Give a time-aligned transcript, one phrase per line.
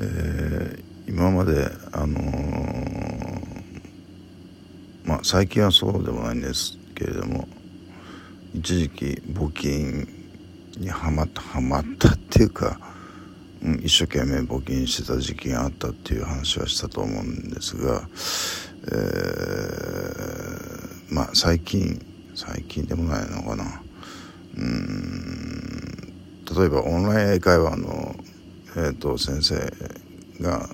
[0.00, 2.20] えー、今まであのー、
[5.04, 7.48] まあ最近はそうでもないんですけれども
[8.54, 10.06] 一時期募金
[10.78, 12.78] にはまったはまったっていうか、
[13.62, 18.02] うん、一生懸命募金してた時期があったっていう話はしたと思うんですが、
[18.86, 22.04] えー、まあ最近
[22.34, 23.82] 最近でもないのかな。
[24.56, 26.12] うん
[26.54, 28.14] 例えばオンライン英会話の、
[28.74, 29.56] えーと、先生
[30.42, 30.68] が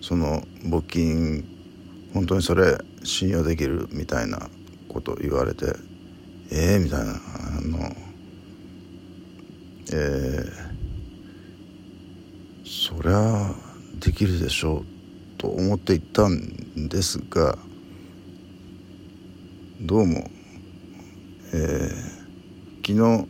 [0.00, 1.44] その募金
[2.12, 4.48] 本当にそれ信用できるみたいな
[4.88, 5.74] こと言われて
[6.50, 7.16] ええー、みたいなあ
[7.62, 7.78] の
[9.90, 13.54] えー、そりゃ
[13.98, 14.84] できるでしょう
[15.38, 17.56] と思って行ったんですが
[19.80, 20.30] どうも、
[21.54, 23.28] えー、昨日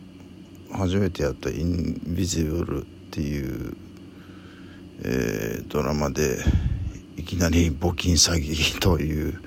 [0.77, 3.75] 初めてやった「インビジブル」っていう、
[5.03, 6.37] えー、ドラマで
[7.17, 9.41] いきなり募金詐欺という、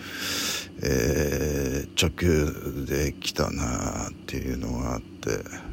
[0.82, 5.72] えー、直球で来たなっていうのがあって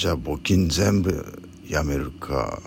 [0.00, 2.60] じゃあ募金全部やめるか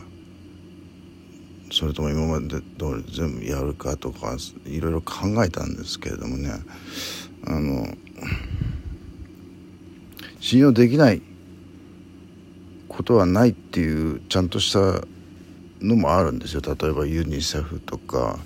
[1.71, 2.61] それとも今まで通
[2.97, 6.51] り全部やるかとかいろいろ考えたんですけれどもね
[7.47, 7.87] あの
[10.39, 11.21] 信用できない
[12.95, 15.05] ことはないっていうちゃんとした
[15.81, 16.61] のもあるんですよ。
[16.61, 18.39] 例えばユニセフとか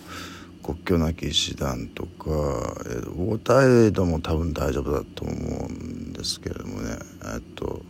[0.64, 6.98] 国境なき医師団とか、えー、ウォーターエイドも多分大丈夫だと思うんですけれどもね。
[7.36, 7.82] えっと、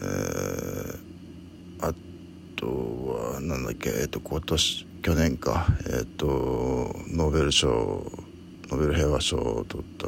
[0.00, 1.94] えー、あ
[2.56, 2.66] と
[3.34, 5.66] はなんだっけえっと今年去年か。
[5.90, 10.06] えっとノーベル賞ノーベル平和賞を取った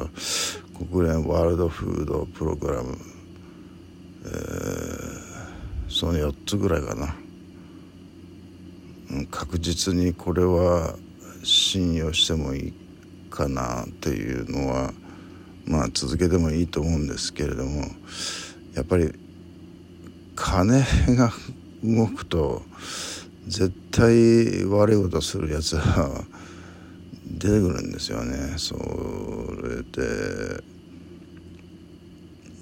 [0.77, 2.97] 国連ワールドフードプログラム、
[4.25, 4.66] えー、
[5.99, 7.15] その4つぐらいかな、
[9.31, 10.95] 確実にこれは
[11.41, 12.73] 信用してもいい
[13.31, 14.93] かなっていうのは
[15.65, 17.85] まあ続けてもいいと思うんですけれども
[18.75, 19.11] やっぱり
[20.35, 20.85] 金
[21.15, 21.31] が
[21.83, 22.61] 動くと
[23.47, 26.23] 絶対悪いことするやつは
[27.25, 28.53] 出てくるんですよね。
[28.57, 30.63] それで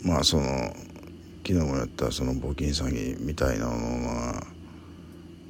[0.05, 0.73] まあその
[1.45, 4.43] 昨日もやったその募金詐欺みたいなのは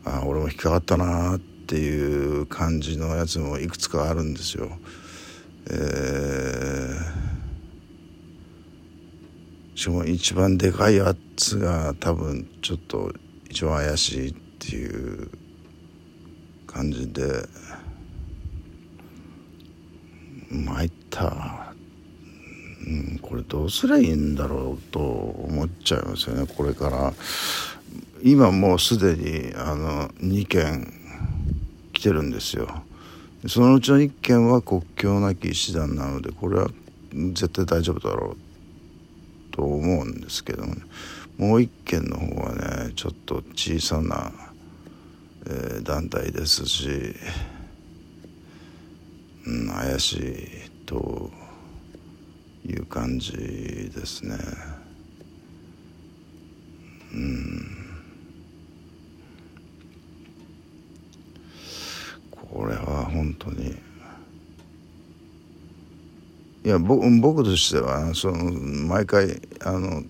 [0.04, 4.70] あ俺も引っかかったなっていう感じのやつもいくつかあるんですよ。
[5.68, 13.14] えー、しかも一番でかいやつが多分ちょっと
[13.50, 15.30] 一番怪しいっていう
[16.68, 17.48] 感じで。
[20.64, 21.65] 参った、
[22.86, 26.48] うん、これどうすりゃいいんだろうと思っちゃいますよね。
[26.48, 27.14] これから。
[28.24, 30.92] 今もうすでにあの2件
[31.94, 32.84] 来てるんですよ。
[33.48, 36.70] そのうちの1件は国境なき医師団なのでこれは
[37.12, 38.36] 絶対大丈夫だろ
[39.52, 40.82] うと思うんですけども、ね、
[41.38, 42.56] もう1件の方は
[42.88, 44.32] ねちょっと小さな、
[45.46, 47.14] えー、団体ですし
[49.48, 51.30] うん、怪しいと
[52.76, 54.36] いう感じですね。
[57.14, 57.68] うん、
[62.30, 63.76] これは本当に。
[66.66, 68.52] いや僕僕としてはその
[68.88, 70.02] 毎回あの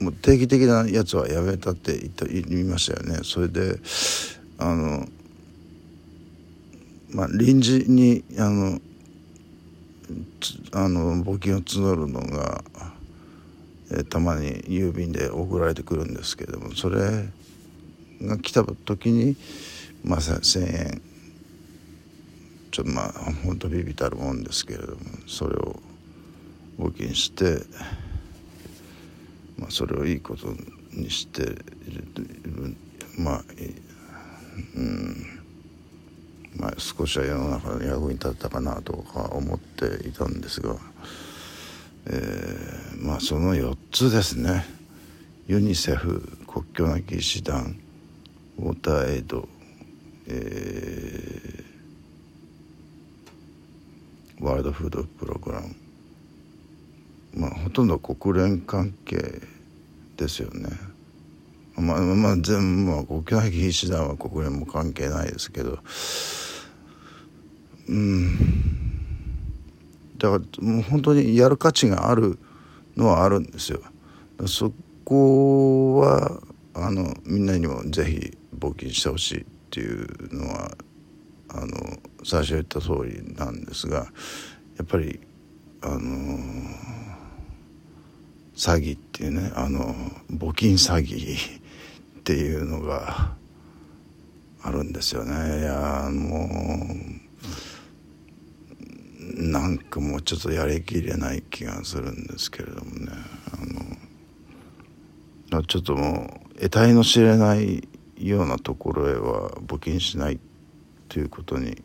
[0.00, 3.20] もう定期的なやつはやめたって言った言いましたよね。
[3.24, 3.78] それで
[4.58, 5.06] あの
[7.12, 8.80] まあ、臨時にあの
[10.72, 12.62] あの募金を募るのが、
[13.90, 17.28] えー、たまに郵便で送られてくるんですけれどもそれ
[18.22, 19.36] が来た時に、
[20.04, 21.02] まあ、1,000円
[22.70, 23.12] ちょっとまあ
[23.44, 25.80] 本当ビビたるもんですけれどもそれを
[26.78, 27.58] 募金して、
[29.56, 30.48] まあ、それをいいこと
[30.92, 32.04] にしている
[33.16, 33.44] まあ
[34.76, 35.43] うん、
[36.78, 40.76] 少しは世の中の役に立ったかなとか思っていたんですが、
[42.06, 44.64] えー、まあその4つですね
[45.46, 47.78] ユニセフ国境なき医師団
[48.58, 49.48] ウォーターエイド、
[50.28, 55.74] えー、ワールドフードプログラム
[57.34, 59.40] まあほとんど国連関係
[60.16, 60.68] ですよね。
[61.76, 65.78] まあまあ全部、まあ、国境なき医師団は国連も関係ないですけど
[67.88, 68.64] うん。
[70.18, 72.38] だからもう本当にやる価値がある
[72.96, 73.80] のはあるんですよ。
[74.46, 74.72] そ
[75.04, 76.40] こは
[76.74, 80.76] あのみんなにもぜひ募金してほしいっていうのは
[81.48, 81.76] あの
[82.24, 84.04] 最初言った通りなんですがや
[84.82, 85.20] っぱり
[85.82, 86.38] あの
[88.56, 89.94] 詐欺っていうねあの
[90.32, 91.36] 募金詐欺
[92.18, 93.36] っていうのが
[94.62, 95.60] あるんですよね。
[95.60, 96.48] いやも
[96.90, 97.23] う
[99.36, 103.12] なんかもうちょっとやりきれない気がするんですけれどもね。
[105.50, 107.88] あのちょっともう得体の知れない
[108.18, 110.38] ようなところへは募金しない
[111.08, 111.82] ということに、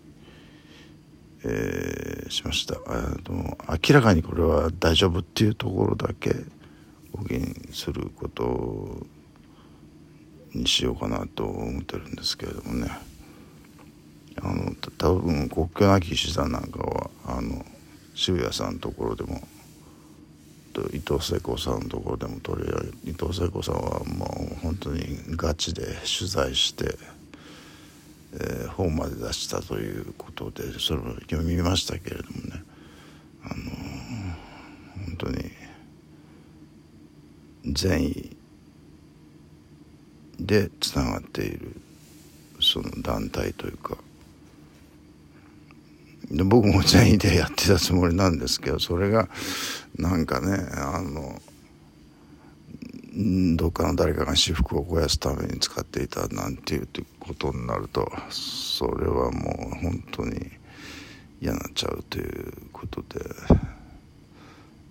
[1.44, 2.75] えー、しました。
[2.88, 6.31] あの明らかにこれは大丈夫っていうところだけ
[7.13, 9.06] 募金すること
[10.53, 13.08] にしようかなと思ってるんですけれどもね。
[14.41, 17.65] あの多分国境なき医師団なんかはあの
[18.15, 19.41] 渋谷さんのところでも
[20.94, 25.01] 伊藤聖子さんのところでも取り上げ伊藤聖子さんはもう本当に
[25.31, 25.81] ガチで
[26.18, 26.95] 取材して、
[28.33, 32.63] えー、本まで出したということでそれを読みましたけれどもね。
[33.44, 33.56] あの
[35.06, 35.51] 本当に
[37.74, 38.38] 善意
[40.39, 41.75] でつながっている
[42.62, 43.97] その団体というか
[46.31, 49.27] で僕も善意でやってたつもりなんですけどそれが
[49.97, 51.41] なんかねあの
[53.55, 56.87] どっかの誰かが私服を肥やすために使っていたなんていう
[57.19, 60.51] ことになるとそれはもう本当に
[61.41, 63.07] 嫌になっちゃうということで、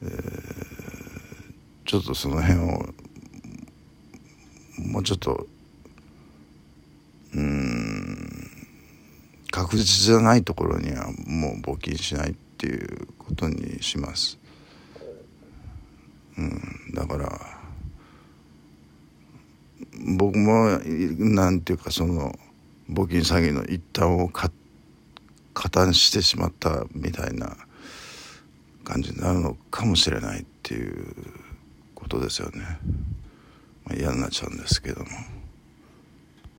[0.03, 0.11] えー、
[1.85, 2.87] ちょっとその辺を
[4.79, 5.47] もうちょっと
[7.35, 8.51] うん
[9.69, 14.39] 確実じゃないところにはもう募金しないっていうことにします。
[16.39, 17.39] うん、だから
[20.17, 20.79] 僕も
[21.19, 22.33] なんていうかその
[22.91, 24.51] 募金詐欺の一端を加
[25.69, 27.55] 担してしまったみたいな
[28.85, 31.15] 感じになるのかもしれないっていう
[31.95, 32.63] ことですよね。
[33.85, 35.38] まあ、嫌になっちゃうんですけども。